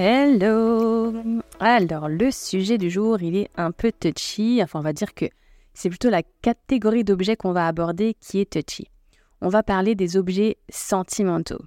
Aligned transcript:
Hello 0.00 1.12
Alors 1.58 2.08
le 2.08 2.30
sujet 2.30 2.78
du 2.78 2.88
jour, 2.88 3.20
il 3.20 3.34
est 3.34 3.50
un 3.56 3.72
peu 3.72 3.90
touchy, 3.90 4.60
enfin 4.62 4.78
on 4.78 4.82
va 4.82 4.92
dire 4.92 5.12
que 5.12 5.24
c'est 5.74 5.88
plutôt 5.88 6.08
la 6.08 6.22
catégorie 6.22 7.02
d'objets 7.02 7.34
qu'on 7.34 7.50
va 7.50 7.66
aborder 7.66 8.14
qui 8.20 8.38
est 8.38 8.52
touchy. 8.52 8.86
On 9.40 9.48
va 9.48 9.64
parler 9.64 9.96
des 9.96 10.16
objets 10.16 10.58
sentimentaux. 10.68 11.60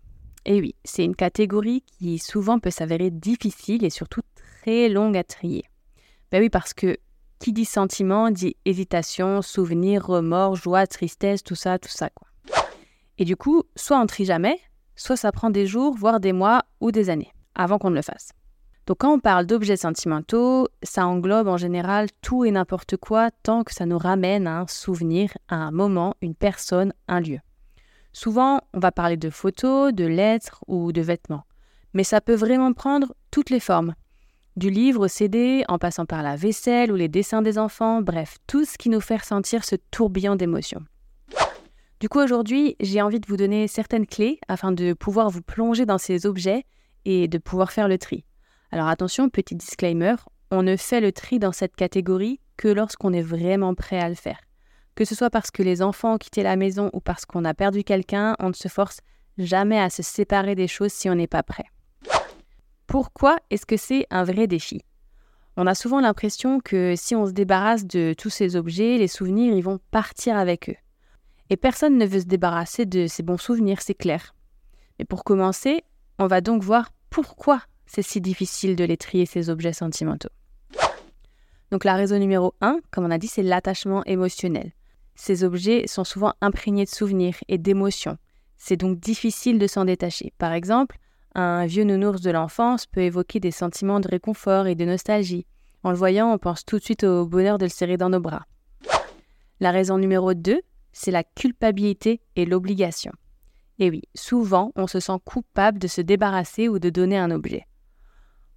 Et 0.45 0.61
oui, 0.61 0.75
c'est 0.85 1.03
une 1.03 1.17
catégorie 1.17 1.83
qui 1.99 2.19
souvent 2.19 2.57
peut 2.59 2.69
s'avérer 2.69 3.09
difficile 3.09 3.83
et 3.83 3.89
surtout 3.89 4.21
très 4.61 4.87
longue 4.87 5.17
à 5.17 5.25
trier. 5.25 5.65
Ben 6.31 6.41
oui, 6.41 6.49
parce 6.49 6.73
que 6.73 6.95
qui 7.37 7.51
dit 7.51 7.65
sentiment 7.65 8.31
dit 8.31 8.55
hésitation, 8.63 9.41
souvenir, 9.41 10.05
remords, 10.05 10.55
joie, 10.55 10.87
tristesse, 10.87 11.43
tout 11.43 11.55
ça, 11.55 11.79
tout 11.79 11.89
ça 11.89 12.09
quoi. 12.09 12.29
Et 13.17 13.25
du 13.25 13.35
coup, 13.35 13.63
soit 13.75 13.99
on 13.99 14.05
trie 14.05 14.23
jamais, 14.23 14.57
soit 14.95 15.17
ça 15.17 15.33
prend 15.33 15.49
des 15.49 15.67
jours, 15.67 15.93
voire 15.97 16.21
des 16.21 16.31
mois 16.31 16.63
ou 16.79 16.93
des 16.93 17.09
années 17.09 17.33
avant 17.61 17.77
qu'on 17.77 17.89
ne 17.89 17.95
le 17.95 18.01
fasse. 18.01 18.31
Donc 18.87 18.97
quand 18.99 19.13
on 19.13 19.19
parle 19.19 19.45
d'objets 19.45 19.77
sentimentaux, 19.77 20.67
ça 20.81 21.05
englobe 21.05 21.47
en 21.47 21.57
général 21.57 22.07
tout 22.21 22.45
et 22.45 22.51
n'importe 22.51 22.97
quoi 22.97 23.29
tant 23.43 23.63
que 23.63 23.73
ça 23.73 23.85
nous 23.85 23.97
ramène 23.97 24.47
à 24.47 24.59
un 24.59 24.67
souvenir, 24.67 25.31
à 25.47 25.55
un 25.55 25.71
moment, 25.71 26.15
une 26.21 26.35
personne, 26.35 26.93
un 27.07 27.19
lieu. 27.19 27.39
Souvent, 28.13 28.61
on 28.73 28.79
va 28.79 28.91
parler 28.91 29.17
de 29.17 29.29
photos, 29.29 29.93
de 29.93 30.05
lettres 30.05 30.63
ou 30.67 30.91
de 30.91 31.01
vêtements. 31.01 31.43
Mais 31.93 32.03
ça 32.03 32.21
peut 32.21 32.35
vraiment 32.35 32.73
prendre 32.73 33.13
toutes 33.29 33.49
les 33.49 33.59
formes. 33.59 33.93
Du 34.57 34.69
livre 34.69 35.05
au 35.05 35.07
CD, 35.07 35.63
en 35.69 35.77
passant 35.77 36.05
par 36.05 36.23
la 36.23 36.35
vaisselle 36.35 36.91
ou 36.91 36.95
les 36.95 37.07
dessins 37.07 37.41
des 37.41 37.57
enfants, 37.57 38.01
bref, 38.01 38.37
tout 38.47 38.65
ce 38.65 38.77
qui 38.77 38.89
nous 38.89 38.99
fait 38.99 39.17
ressentir 39.17 39.63
ce 39.63 39.77
tourbillon 39.91 40.35
d'émotions. 40.35 40.83
Du 42.01 42.09
coup, 42.09 42.19
aujourd'hui, 42.19 42.75
j'ai 42.81 43.01
envie 43.01 43.19
de 43.19 43.27
vous 43.27 43.37
donner 43.37 43.67
certaines 43.67 44.07
clés 44.07 44.39
afin 44.47 44.71
de 44.71 44.93
pouvoir 44.93 45.29
vous 45.29 45.41
plonger 45.41 45.85
dans 45.85 45.99
ces 45.99 46.25
objets 46.25 46.65
et 47.05 47.27
de 47.27 47.37
pouvoir 47.37 47.71
faire 47.71 47.87
le 47.87 47.97
tri. 47.97 48.25
Alors 48.71 48.87
attention, 48.87 49.29
petit 49.29 49.55
disclaimer, 49.55 50.15
on 50.51 50.63
ne 50.63 50.75
fait 50.75 51.01
le 51.01 51.11
tri 51.11 51.39
dans 51.39 51.51
cette 51.51 51.75
catégorie 51.75 52.39
que 52.57 52.67
lorsqu'on 52.67 53.13
est 53.13 53.21
vraiment 53.21 53.73
prêt 53.73 53.99
à 53.99 54.09
le 54.09 54.15
faire. 54.15 54.39
Que 54.95 55.05
ce 55.05 55.15
soit 55.15 55.29
parce 55.29 55.51
que 55.51 55.63
les 55.63 55.81
enfants 55.81 56.15
ont 56.15 56.17
quitté 56.17 56.43
la 56.43 56.55
maison 56.55 56.89
ou 56.93 56.99
parce 56.99 57.25
qu'on 57.25 57.45
a 57.45 57.53
perdu 57.53 57.83
quelqu'un, 57.83 58.35
on 58.39 58.49
ne 58.49 58.53
se 58.53 58.67
force 58.67 58.99
jamais 59.37 59.79
à 59.79 59.89
se 59.89 60.03
séparer 60.03 60.55
des 60.55 60.67
choses 60.67 60.91
si 60.91 61.09
on 61.09 61.15
n'est 61.15 61.27
pas 61.27 61.43
prêt. 61.43 61.65
Pourquoi 62.87 63.37
est-ce 63.49 63.65
que 63.65 63.77
c'est 63.77 64.05
un 64.09 64.23
vrai 64.23 64.47
défi? 64.47 64.81
On 65.57 65.67
a 65.67 65.75
souvent 65.75 66.01
l'impression 66.01 66.59
que 66.59 66.93
si 66.97 67.15
on 67.15 67.25
se 67.25 67.31
débarrasse 67.31 67.85
de 67.85 68.13
tous 68.17 68.29
ces 68.29 68.55
objets, 68.55 68.97
les 68.97 69.07
souvenirs, 69.07 69.53
ils 69.55 69.63
vont 69.63 69.79
partir 69.91 70.37
avec 70.37 70.69
eux. 70.69 70.75
Et 71.49 71.57
personne 71.57 71.97
ne 71.97 72.05
veut 72.05 72.21
se 72.21 72.25
débarrasser 72.25 72.85
de 72.85 73.07
ces 73.07 73.23
bons 73.23 73.39
souvenirs, 73.39 73.81
c'est 73.81 73.93
clair. 73.93 74.33
Mais 74.99 75.05
pour 75.05 75.23
commencer, 75.23 75.83
on 76.21 76.27
va 76.27 76.39
donc 76.39 76.61
voir 76.61 76.91
pourquoi 77.09 77.63
c'est 77.87 78.03
si 78.03 78.21
difficile 78.21 78.75
de 78.75 78.83
les 78.83 78.95
trier 78.95 79.25
ces 79.25 79.49
objets 79.49 79.73
sentimentaux. 79.73 80.29
Donc 81.71 81.83
la 81.83 81.95
raison 81.95 82.19
numéro 82.19 82.53
1, 82.61 82.77
comme 82.91 83.05
on 83.05 83.11
a 83.11 83.17
dit, 83.17 83.27
c'est 83.27 83.41
l'attachement 83.41 84.03
émotionnel. 84.05 84.71
Ces 85.15 85.43
objets 85.43 85.87
sont 85.87 86.03
souvent 86.03 86.33
imprégnés 86.39 86.85
de 86.85 86.89
souvenirs 86.91 87.37
et 87.47 87.57
d'émotions. 87.57 88.17
C'est 88.57 88.77
donc 88.77 88.99
difficile 88.99 89.57
de 89.57 89.65
s'en 89.65 89.85
détacher. 89.85 90.31
Par 90.37 90.53
exemple, 90.53 90.99
un 91.33 91.65
vieux 91.65 91.85
nounours 91.85 92.21
de 92.21 92.29
l'enfance 92.29 92.85
peut 92.85 93.01
évoquer 93.01 93.39
des 93.39 93.49
sentiments 93.49 93.99
de 93.99 94.07
réconfort 94.07 94.67
et 94.67 94.75
de 94.75 94.85
nostalgie. 94.85 95.47
En 95.83 95.89
le 95.89 95.97
voyant, 95.97 96.31
on 96.31 96.37
pense 96.37 96.65
tout 96.65 96.77
de 96.77 96.83
suite 96.83 97.03
au 97.03 97.25
bonheur 97.25 97.57
de 97.57 97.65
le 97.65 97.69
serrer 97.69 97.97
dans 97.97 98.09
nos 98.09 98.19
bras. 98.19 98.45
La 99.59 99.71
raison 99.71 99.97
numéro 99.97 100.35
2, 100.35 100.61
c'est 100.91 101.11
la 101.11 101.23
culpabilité 101.23 102.21
et 102.35 102.45
l'obligation. 102.45 103.11
Et 103.81 103.89
oui, 103.89 104.03
souvent, 104.13 104.71
on 104.75 104.85
se 104.85 104.99
sent 104.99 105.17
coupable 105.25 105.79
de 105.79 105.87
se 105.87 106.01
débarrasser 106.01 106.69
ou 106.69 106.77
de 106.77 106.91
donner 106.91 107.17
un 107.17 107.31
objet. 107.31 107.65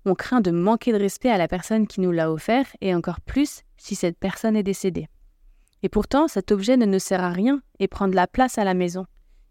On 0.04 0.14
craint 0.14 0.42
de 0.42 0.50
manquer 0.50 0.92
de 0.92 0.98
respect 0.98 1.30
à 1.30 1.38
la 1.38 1.48
personne 1.48 1.86
qui 1.86 2.02
nous 2.02 2.12
l'a 2.12 2.30
offert, 2.30 2.66
et 2.82 2.94
encore 2.94 3.22
plus 3.22 3.62
si 3.78 3.94
cette 3.94 4.18
personne 4.18 4.54
est 4.54 4.62
décédée. 4.62 5.08
Et 5.82 5.88
pourtant, 5.88 6.28
cet 6.28 6.52
objet 6.52 6.76
ne 6.76 6.84
nous 6.84 6.98
sert 6.98 7.24
à 7.24 7.30
rien 7.30 7.62
et 7.78 7.88
prend 7.88 8.06
de 8.06 8.14
la 8.14 8.26
place 8.26 8.58
à 8.58 8.64
la 8.64 8.74
maison. 8.74 9.06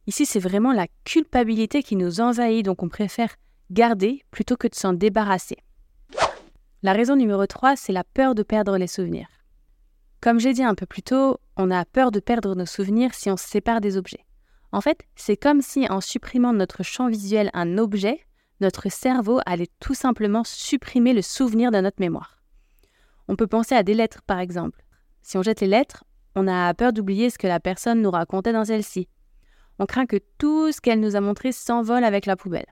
Ici, 0.05 0.27
c'est 0.27 0.39
vraiment 0.39 0.73
la 0.73 0.85
culpabilité 1.05 1.81
qui 1.81 1.95
nous 1.95 2.21
envahit, 2.21 2.63
donc 2.63 2.83
on 2.83 2.89
préfère 2.89 3.33
garder 3.71 4.21
plutôt 4.29 4.57
que 4.57 4.67
de 4.67 4.75
s'en 4.75 4.93
débarrasser. 4.93 5.57
La 6.83 6.93
raison 6.93 7.15
numéro 7.15 7.47
3, 7.47 7.77
c'est 7.77 7.93
la 7.93 8.03
peur 8.03 8.35
de 8.35 8.43
perdre 8.43 8.77
les 8.77 8.85
souvenirs. 8.85 9.29
Comme 10.21 10.39
j'ai 10.39 10.53
dit 10.53 10.63
un 10.63 10.75
peu 10.75 10.85
plus 10.85 11.01
tôt, 11.01 11.39
on 11.57 11.71
a 11.71 11.83
peur 11.83 12.11
de 12.11 12.19
perdre 12.19 12.53
nos 12.53 12.67
souvenirs 12.67 13.15
si 13.15 13.31
on 13.31 13.37
se 13.37 13.47
sépare 13.47 13.81
des 13.81 13.97
objets. 13.97 14.23
En 14.73 14.81
fait, 14.81 15.03
c'est 15.15 15.37
comme 15.37 15.61
si 15.61 15.87
en 15.89 16.01
supprimant 16.01 16.51
de 16.51 16.57
notre 16.57 16.81
champ 16.81 17.07
visuel 17.07 17.51
un 17.53 17.77
objet, 17.77 18.19
notre 18.59 18.89
cerveau 18.89 19.39
allait 19.45 19.69
tout 19.79 19.93
simplement 19.93 20.43
supprimer 20.43 21.13
le 21.13 21.21
souvenir 21.21 21.69
de 21.69 21.79
notre 21.79 22.01
mémoire. 22.01 22.39
On 23.27 23.35
peut 23.35 23.45
penser 23.45 23.75
à 23.75 23.83
des 23.83 23.93
lettres, 23.93 24.23
par 24.25 24.39
exemple. 24.39 24.83
Si 25.21 25.37
on 25.37 25.43
jette 25.43 25.61
les 25.61 25.67
lettres, 25.67 26.03
on 26.35 26.47
a 26.47 26.73
peur 26.73 26.91
d'oublier 26.91 27.29
ce 27.29 27.37
que 27.37 27.45
la 27.45 27.59
personne 27.59 28.01
nous 28.01 28.09
racontait 28.09 28.51
dans 28.51 28.65
celle-ci. 28.65 29.07
On 29.77 29.85
craint 29.85 30.07
que 30.07 30.17
tout 30.39 30.71
ce 30.71 30.81
qu'elle 30.81 30.99
nous 30.99 31.15
a 31.15 31.21
montré 31.21 31.51
s'envole 31.51 32.03
avec 32.03 32.25
la 32.25 32.35
poubelle. 32.35 32.65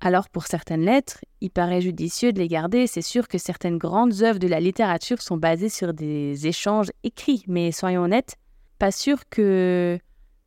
Alors 0.00 0.28
pour 0.28 0.46
certaines 0.46 0.84
lettres, 0.84 1.20
il 1.40 1.50
paraît 1.50 1.80
judicieux 1.80 2.32
de 2.32 2.40
les 2.40 2.48
garder, 2.48 2.88
c'est 2.88 3.02
sûr 3.02 3.28
que 3.28 3.38
certaines 3.38 3.78
grandes 3.78 4.22
œuvres 4.22 4.40
de 4.40 4.48
la 4.48 4.60
littérature 4.60 5.22
sont 5.22 5.36
basées 5.36 5.68
sur 5.68 5.94
des 5.94 6.46
échanges 6.48 6.90
écrits, 7.04 7.44
mais 7.46 7.70
soyons 7.70 8.02
honnêtes, 8.02 8.36
pas 8.78 8.90
sûr 8.90 9.28
que 9.30 9.98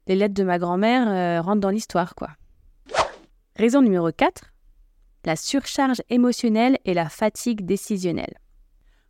les 0.09 0.16
lettres 0.16 0.34
de 0.34 0.44
ma 0.44 0.58
grand-mère 0.58 1.08
euh, 1.08 1.40
rentrent 1.40 1.62
dans 1.62 1.70
l'histoire, 1.70 2.16
quoi. 2.16 2.30
Raison 3.56 3.81
numéro 3.81 4.12
4, 4.12 4.42
la 5.24 5.36
surcharge 5.36 6.02
émotionnelle 6.09 6.80
et 6.84 6.96
la 6.96 7.09
fatigue 7.09 7.64
décisionnelle. 7.64 8.40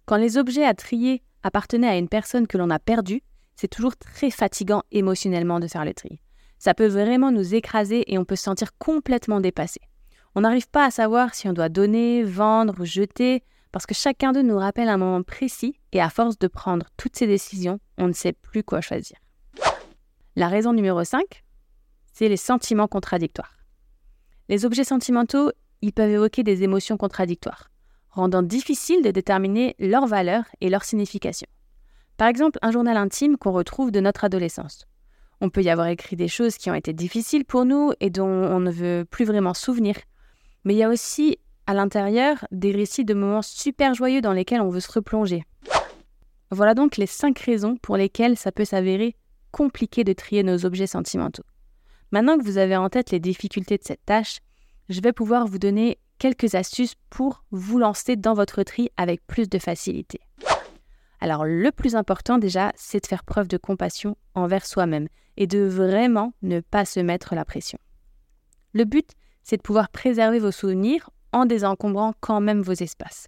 Quand 0.06 0.18
les 0.18 0.38
objets 0.38 0.66
à 0.66 0.74
trier 0.74 1.24
appartenaient 1.42 1.88
à 1.88 1.98
une 1.98 2.10
personne 2.10 2.48
que 2.48 2.58
l'on 2.58 2.70
a 2.70 2.80
perdue, 2.80 3.22
c'est 3.56 3.70
toujours 3.70 3.96
très 3.96 4.30
fatigant 4.30 4.84
émotionnellement 4.92 5.62
de 5.62 5.68
faire 5.68 5.86
le 5.86 5.94
tri. 5.94 6.20
Ça 6.58 6.74
peut 6.74 6.88
vraiment 6.88 7.32
nous 7.32 7.56
écraser 7.56 8.04
et 8.12 8.18
on 8.18 8.26
peut 8.26 8.36
se 8.36 8.44
sentir 8.44 8.78
complètement 8.78 9.40
dépassé. 9.40 9.80
On 10.36 10.42
n'arrive 10.42 10.70
pas 10.70 10.84
à 10.84 10.92
savoir 10.92 11.34
si 11.34 11.48
on 11.48 11.54
doit 11.54 11.70
donner, 11.70 12.24
vendre 12.24 12.76
ou 12.78 12.86
jeter, 12.86 13.44
parce 13.72 13.86
que 13.86 13.96
chacun 13.96 14.34
d'eux 14.34 14.42
nous 14.42 14.58
rappelle 14.58 14.90
un 14.90 14.98
moment 14.98 15.24
précis 15.24 15.80
et 15.94 16.02
à 16.02 16.10
force 16.10 16.38
de 16.40 16.48
prendre 16.48 16.88
toutes 16.98 17.16
ces 17.16 17.28
décisions, 17.28 17.80
on 17.98 18.08
ne 18.08 18.14
sait 18.14 18.34
plus 18.34 18.64
quoi 18.64 18.82
choisir. 18.82 19.18
La 20.40 20.48
raison 20.48 20.72
numéro 20.72 21.04
5, 21.04 21.44
c'est 22.14 22.30
les 22.30 22.38
sentiments 22.38 22.88
contradictoires. 22.88 23.58
Les 24.48 24.64
objets 24.64 24.86
sentimentaux, 24.86 25.52
ils 25.82 25.92
peuvent 25.92 26.12
évoquer 26.12 26.44
des 26.44 26.64
émotions 26.64 26.96
contradictoires, 26.96 27.70
rendant 28.10 28.42
difficile 28.42 29.04
de 29.04 29.12
déterminer 29.12 29.76
leur 29.80 30.08
valeur 30.08 30.46
et 30.62 30.70
leur 30.70 30.86
signification. 30.86 31.50
Par 32.16 32.30
exemple, 32.30 32.58
un 32.62 32.72
journal 32.72 32.96
intime 32.96 33.36
qu'on 33.36 33.52
retrouve 33.52 33.92
de 33.92 34.00
notre 34.00 34.24
adolescence. 34.24 34.88
On 35.42 35.50
peut 35.50 35.62
y 35.62 35.70
avoir 35.70 35.88
écrit 35.88 36.16
des 36.16 36.30
choses 36.30 36.56
qui 36.56 36.72
ont 36.72 36.76
été 36.76 36.94
difficiles 36.94 37.44
pour 37.44 37.66
nous 37.66 37.92
et 38.00 38.10
dont 38.10 38.26
on 38.26 38.62
ne 38.62 38.72
veut 38.72 39.04
plus 39.04 39.26
vraiment 39.26 39.54
souvenir, 39.54 39.98
mais 40.64 40.74
il 40.74 40.78
y 40.78 40.84
a 40.84 40.90
aussi 40.90 41.38
à 41.68 41.74
l'intérieur 41.74 42.48
des 42.52 42.72
récits 42.72 43.04
de 43.04 43.14
moments 43.14 43.42
super 43.42 43.94
joyeux 43.94 44.22
dans 44.22 44.32
lesquels 44.32 44.62
on 44.62 44.70
veut 44.70 44.80
se 44.80 44.94
replonger. 44.94 45.44
Voilà 46.50 46.76
donc 46.76 46.96
les 46.96 47.08
cinq 47.08 47.40
raisons 47.40 47.76
pour 47.76 47.98
lesquelles 47.98 48.38
ça 48.38 48.54
peut 48.54 48.64
s'avérer 48.64 49.18
compliqué 49.52 50.04
de 50.04 50.14
trier 50.14 50.44
nos 50.44 50.66
objets 50.66 50.88
sentimentaux. 50.88 51.44
Maintenant 52.12 52.38
que 52.38 52.44
vous 52.44 52.58
avez 52.58 52.76
en 52.76 52.90
tête 52.90 53.12
les 53.12 53.20
difficultés 53.20 53.78
de 53.78 53.84
cette 53.84 54.06
tâche, 54.06 54.40
je 54.90 55.02
vais 55.02 55.14
pouvoir 55.14 55.46
vous 55.46 55.60
donner 55.60 56.00
quelques 56.18 56.56
astuces 56.56 56.96
pour 57.10 57.44
vous 57.52 57.80
lancer 57.80 58.16
dans 58.16 58.34
votre 58.34 58.64
tri 58.64 58.90
avec 58.98 59.26
plus 59.26 59.48
de 59.50 59.60
facilité. 59.60 60.20
Alors 61.20 61.46
le 61.46 61.72
plus 61.72 61.96
important 61.96 62.38
déjà, 62.38 62.72
c'est 62.76 63.02
de 63.02 63.08
faire 63.08 63.24
preuve 63.24 63.48
de 63.48 63.58
compassion 63.58 64.18
envers 64.36 64.66
soi-même 64.66 65.08
et 65.38 65.48
de 65.48 65.60
vraiment 65.60 66.34
ne 66.42 66.60
pas 66.60 66.86
se 66.86 67.00
mettre 67.00 67.36
la 67.36 67.46
pression. 67.46 67.80
Le 68.74 68.86
but, 68.86 69.12
c'est 69.44 69.58
de 69.58 69.62
pouvoir 69.62 69.90
préserver 69.90 70.40
vos 70.40 70.52
souvenirs 70.52 71.10
en 71.32 71.46
désencombrant 71.46 72.14
quand 72.20 72.42
même 72.42 72.62
vos 72.62 72.74
espaces. 72.74 73.28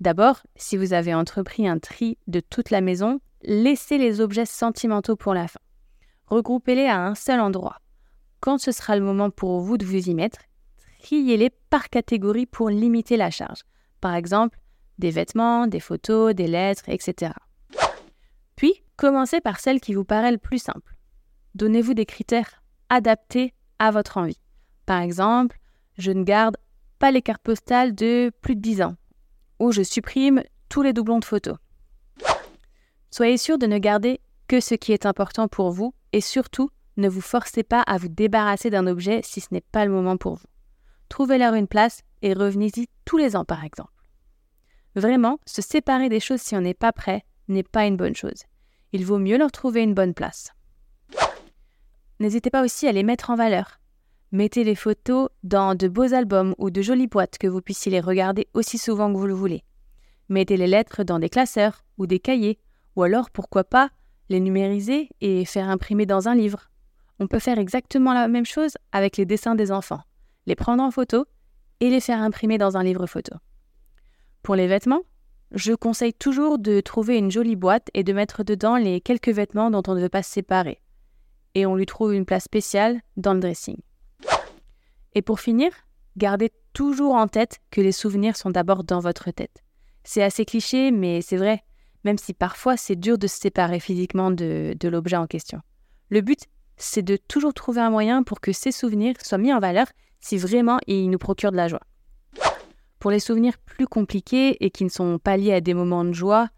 D'abord, 0.00 0.42
si 0.56 0.76
vous 0.76 0.92
avez 0.92 1.14
entrepris 1.14 1.66
un 1.66 1.78
tri 1.78 2.18
de 2.26 2.40
toute 2.40 2.70
la 2.70 2.80
maison, 2.80 3.20
laissez 3.42 3.98
les 3.98 4.20
objets 4.20 4.46
sentimentaux 4.46 5.16
pour 5.16 5.34
la 5.34 5.48
fin. 5.48 5.60
Regroupez-les 6.26 6.86
à 6.86 7.00
un 7.00 7.14
seul 7.14 7.40
endroit. 7.40 7.78
Quand 8.40 8.58
ce 8.58 8.72
sera 8.72 8.96
le 8.96 9.04
moment 9.04 9.30
pour 9.30 9.60
vous 9.60 9.78
de 9.78 9.84
vous 9.84 10.08
y 10.08 10.14
mettre, 10.14 10.40
triez-les 11.00 11.50
par 11.70 11.88
catégorie 11.88 12.46
pour 12.46 12.70
limiter 12.70 13.16
la 13.16 13.30
charge. 13.30 13.62
Par 14.00 14.14
exemple, 14.14 14.58
des 14.98 15.10
vêtements, 15.10 15.66
des 15.66 15.80
photos, 15.80 16.34
des 16.34 16.46
lettres, 16.46 16.88
etc. 16.88 17.32
Puis, 18.56 18.82
commencez 18.96 19.40
par 19.40 19.60
celle 19.60 19.80
qui 19.80 19.94
vous 19.94 20.04
paraît 20.04 20.32
le 20.32 20.38
plus 20.38 20.58
simple. 20.58 20.96
Donnez-vous 21.54 21.94
des 21.94 22.06
critères 22.06 22.62
adaptés 22.88 23.54
à 23.78 23.90
votre 23.90 24.16
envie. 24.16 24.40
Par 24.86 25.00
exemple, 25.00 25.58
je 25.96 26.10
ne 26.10 26.24
garde 26.24 26.56
pas 26.98 27.10
les 27.10 27.22
cartes 27.22 27.42
postales 27.42 27.94
de 27.94 28.30
plus 28.40 28.56
de 28.56 28.60
10 28.60 28.82
ans, 28.82 28.96
ou 29.58 29.72
je 29.72 29.82
supprime 29.82 30.42
tous 30.68 30.82
les 30.82 30.92
doublons 30.92 31.20
de 31.20 31.24
photos. 31.24 31.56
Soyez 33.10 33.36
sûr 33.36 33.58
de 33.58 33.66
ne 33.66 33.78
garder 33.78 34.20
que 34.46 34.60
ce 34.60 34.74
qui 34.74 34.92
est 34.92 35.06
important 35.06 35.48
pour 35.48 35.70
vous 35.70 35.94
et 36.12 36.20
surtout, 36.20 36.70
ne 36.96 37.08
vous 37.08 37.20
forcez 37.20 37.62
pas 37.62 37.82
à 37.82 37.96
vous 37.96 38.08
débarrasser 38.08 38.70
d'un 38.70 38.86
objet 38.86 39.20
si 39.22 39.40
ce 39.40 39.48
n'est 39.52 39.60
pas 39.60 39.84
le 39.84 39.92
moment 39.92 40.16
pour 40.16 40.34
vous. 40.34 40.46
Trouvez-leur 41.08 41.54
une 41.54 41.68
place 41.68 42.02
et 42.22 42.32
revenez-y 42.32 42.88
tous 43.04 43.16
les 43.16 43.36
ans 43.36 43.44
par 43.44 43.64
exemple. 43.64 43.92
Vraiment, 44.94 45.38
se 45.46 45.62
séparer 45.62 46.08
des 46.08 46.20
choses 46.20 46.40
si 46.40 46.56
on 46.56 46.60
n'est 46.60 46.74
pas 46.74 46.92
prêt 46.92 47.24
n'est 47.48 47.62
pas 47.62 47.86
une 47.86 47.96
bonne 47.96 48.16
chose. 48.16 48.42
Il 48.92 49.04
vaut 49.04 49.18
mieux 49.18 49.38
leur 49.38 49.52
trouver 49.52 49.82
une 49.82 49.94
bonne 49.94 50.14
place. 50.14 50.52
N'hésitez 52.20 52.50
pas 52.50 52.64
aussi 52.64 52.88
à 52.88 52.92
les 52.92 53.04
mettre 53.04 53.30
en 53.30 53.36
valeur. 53.36 53.80
Mettez 54.32 54.64
les 54.64 54.74
photos 54.74 55.28
dans 55.42 55.74
de 55.74 55.88
beaux 55.88 56.12
albums 56.12 56.54
ou 56.58 56.70
de 56.70 56.82
jolies 56.82 57.06
boîtes 57.06 57.38
que 57.38 57.46
vous 57.46 57.62
puissiez 57.62 57.92
les 57.92 58.00
regarder 58.00 58.48
aussi 58.54 58.76
souvent 58.76 59.12
que 59.12 59.18
vous 59.18 59.26
le 59.26 59.34
voulez. 59.34 59.62
Mettez 60.28 60.56
les 60.56 60.66
lettres 60.66 61.04
dans 61.04 61.18
des 61.18 61.30
classeurs 61.30 61.84
ou 61.96 62.06
des 62.06 62.18
cahiers, 62.18 62.58
ou 62.98 63.04
alors 63.04 63.30
pourquoi 63.30 63.62
pas 63.62 63.90
les 64.28 64.40
numériser 64.40 65.08
et 65.20 65.44
faire 65.44 65.68
imprimer 65.68 66.04
dans 66.04 66.26
un 66.26 66.34
livre. 66.34 66.68
On 67.20 67.28
peut 67.28 67.38
faire 67.38 67.60
exactement 67.60 68.12
la 68.12 68.26
même 68.26 68.44
chose 68.44 68.76
avec 68.90 69.16
les 69.16 69.24
dessins 69.24 69.54
des 69.54 69.70
enfants, 69.70 70.02
les 70.46 70.56
prendre 70.56 70.82
en 70.82 70.90
photo 70.90 71.24
et 71.78 71.90
les 71.90 72.00
faire 72.00 72.20
imprimer 72.20 72.58
dans 72.58 72.76
un 72.76 72.82
livre 72.82 73.06
photo. 73.06 73.36
Pour 74.42 74.56
les 74.56 74.66
vêtements, 74.66 75.02
je 75.52 75.74
conseille 75.74 76.12
toujours 76.12 76.58
de 76.58 76.80
trouver 76.80 77.18
une 77.18 77.30
jolie 77.30 77.54
boîte 77.54 77.88
et 77.94 78.02
de 78.02 78.12
mettre 78.12 78.42
dedans 78.42 78.76
les 78.76 79.00
quelques 79.00 79.28
vêtements 79.28 79.70
dont 79.70 79.82
on 79.86 79.94
ne 79.94 80.00
veut 80.00 80.08
pas 80.08 80.24
se 80.24 80.32
séparer. 80.32 80.80
Et 81.54 81.66
on 81.66 81.76
lui 81.76 81.86
trouve 81.86 82.14
une 82.14 82.26
place 82.26 82.44
spéciale 82.44 83.00
dans 83.16 83.32
le 83.32 83.40
dressing. 83.40 83.78
Et 85.14 85.22
pour 85.22 85.38
finir, 85.38 85.70
gardez 86.16 86.50
toujours 86.72 87.14
en 87.14 87.28
tête 87.28 87.60
que 87.70 87.80
les 87.80 87.92
souvenirs 87.92 88.36
sont 88.36 88.50
d'abord 88.50 88.82
dans 88.82 88.98
votre 88.98 89.30
tête. 89.30 89.62
C'est 90.02 90.24
assez 90.24 90.44
cliché, 90.44 90.90
mais 90.90 91.22
c'est 91.22 91.36
vrai, 91.36 91.62
même 92.04 92.18
si 92.18 92.34
parfois 92.34 92.76
c'est 92.76 92.96
dur 92.96 93.18
de 93.18 93.26
se 93.26 93.38
séparer 93.38 93.80
physiquement 93.80 94.30
de, 94.30 94.76
l'objet 94.84 95.16
en 95.16 95.26
question. 95.26 95.60
Le 96.10 96.20
but, 96.20 96.40
c'est 96.76 97.02
de 97.02 97.16
toujours 97.16 97.54
trouver 97.54 97.80
un 97.80 97.90
moyen 97.90 98.22
pour 98.22 98.40
que 98.40 98.52
ces 98.52 98.72
souvenirs 98.72 99.14
soient 99.22 99.38
mis 99.38 99.52
en 99.52 99.60
valeur 99.60 99.86
si 100.20 100.36
vraiment 100.36 100.78
ils 100.86 101.10
nous 101.10 101.18
procurent 101.18 101.52
de 101.52 101.56
la 101.56 101.68
joie. 101.68 101.82
Pour 102.98 103.10
les 103.10 103.20
souvenirs 103.20 103.58
plus 103.58 103.86
compliqués 103.86 104.64
et 104.64 104.70
qui 104.70 104.84
ne 104.84 104.88
sont 104.88 105.18
pas 105.18 105.36
liés 105.36 105.54
à 105.54 105.60
des 105.60 105.74
moments 105.74 106.04
de 106.04 106.12
joie, 106.12 106.48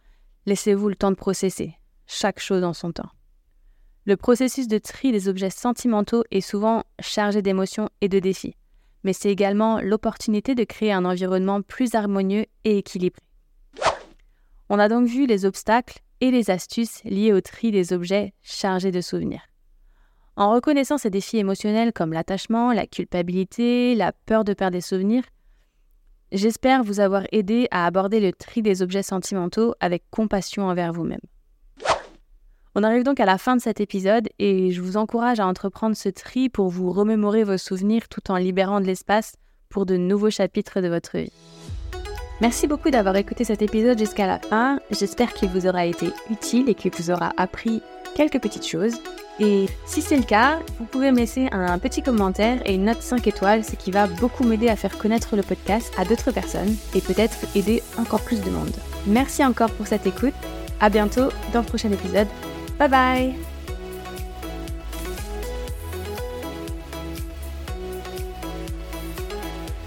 laissez-vous 0.46 0.88
le 0.88 0.96
temps 0.96 1.10
de 1.10 1.16
processer, 1.16 1.75
chaque 2.06 2.40
chose 2.40 2.64
en 2.64 2.72
son 2.72 2.93
temps. 2.93 3.10
Le 4.06 4.16
processus 4.16 4.66
de 4.66 4.78
tri 4.78 5.12
des 5.12 5.28
objets 5.28 5.50
sentimentaux 5.50 6.25
est 6.31 6.40
souvent 6.40 6.84
chargé 7.00 7.43
d'émotions 7.43 7.90
et 8.00 8.08
de 8.08 8.19
défis, 8.19 8.56
mais 9.04 9.12
c'est 9.12 9.31
également 9.31 9.81
l'opportunité 9.81 10.54
de 10.54 10.64
créer 10.64 10.93
un 10.93 11.04
environnement 11.04 11.60
plus 11.60 11.94
harmonieux 11.94 12.46
et 12.64 12.78
équilibré. 12.78 13.20
On 14.72 14.78
a 14.78 14.88
donc 14.88 15.08
vu 15.08 15.26
les 15.26 15.44
obstacles 15.44 15.99
et 16.20 16.31
les 16.31 16.49
astuces 16.49 17.02
liées 17.02 17.32
au 17.32 17.40
tri 17.40 17.72
des 17.72 17.93
objets 17.93 18.34
chargés 18.40 18.93
de 18.93 19.00
souvenirs. 19.00 19.43
En 20.37 20.52
reconnaissant 20.52 20.96
ces 20.96 21.11
défis 21.11 21.38
émotionnels 21.38 21.93
comme 21.93 22.12
l'attachement, 22.12 22.72
la 22.72 22.87
culpabilité, 22.87 23.96
la 23.96 24.12
peur 24.12 24.44
de 24.44 24.55
perdre 24.55 24.75
des 24.76 24.81
souvenirs, 24.81 25.25
j'espère 26.31 26.84
vous 26.84 27.00
avoir 27.00 27.25
aidé 27.32 27.67
à 27.72 27.84
aborder 27.84 28.20
le 28.20 28.32
tri 28.32 28.62
des 28.62 28.81
objets 28.81 29.02
sentimentaux 29.02 29.75
avec 29.81 30.05
compassion 30.12 30.69
envers 30.69 30.93
vous-même. 30.93 31.19
On 32.76 32.84
arrive 32.84 33.02
donc 33.02 33.19
à 33.19 33.26
la 33.26 33.38
fin 33.38 33.56
de 33.56 33.61
cet 33.61 33.81
épisode 33.81 34.28
et 34.38 34.70
je 34.70 34.81
vous 34.81 34.96
encourage 34.96 35.40
à 35.40 35.49
entreprendre 35.49 35.96
ce 35.96 36.11
tri 36.11 36.49
pour 36.49 36.69
vous 36.69 36.93
remémorer 36.93 37.43
vos 37.43 37.58
souvenirs 37.58 38.08
tout 38.08 38.31
en 38.31 38.37
libérant 38.37 38.81
de 38.81 38.87
l'espace 38.87 39.34
pour 39.69 39.84
de 39.84 39.96
nouveaux 39.96 40.31
chapitres 40.31 40.81
de 40.81 40.87
votre 40.87 41.19
vie. 41.19 41.32
Merci 42.40 42.66
beaucoup 42.66 42.90
d'avoir 42.90 43.16
écouté 43.16 43.44
cet 43.44 43.60
épisode 43.60 43.98
jusqu'à 43.98 44.26
la 44.26 44.38
fin. 44.38 44.81
J'espère 44.90 45.34
qu'il 45.34 45.50
vous 45.50 45.66
aura 45.66 45.84
été 45.84 46.10
utile 46.31 46.69
et 46.69 46.75
qu'il 46.75 46.90
vous 46.92 47.10
aura 47.10 47.32
appris 47.37 47.82
quelques 48.14 48.40
petites 48.40 48.66
choses. 48.66 48.94
Et 49.38 49.66
si 49.87 50.02
c'est 50.02 50.16
le 50.16 50.22
cas, 50.22 50.58
vous 50.78 50.84
pouvez 50.84 51.12
me 51.12 51.19
laisser 51.19 51.48
un 51.50 51.78
petit 51.78 52.02
commentaire 52.02 52.60
et 52.66 52.75
une 52.75 52.84
note 52.84 53.00
5 53.00 53.26
étoiles, 53.26 53.64
ce 53.64 53.75
qui 53.75 53.90
va 53.90 54.06
beaucoup 54.06 54.44
m'aider 54.44 54.69
à 54.69 54.76
faire 54.76 54.98
connaître 54.98 55.34
le 55.34 55.42
podcast 55.42 55.92
à 55.98 56.04
d'autres 56.04 56.31
personnes 56.31 56.76
et 56.94 57.00
peut-être 57.00 57.38
aider 57.54 57.82
encore 57.98 58.22
plus 58.22 58.40
de 58.43 58.50
monde. 58.50 58.75
Merci 59.06 59.44
encore 59.44 59.70
pour 59.70 59.86
cette 59.86 60.06
écoute. 60.06 60.34
À 60.81 60.90
bientôt 60.90 61.28
dans 61.52 61.60
le 61.60 61.66
prochain 61.66 61.90
épisode. 61.90 62.28
Bye 62.78 62.88
bye 62.88 63.50